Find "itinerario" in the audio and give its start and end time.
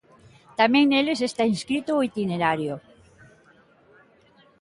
2.09-2.75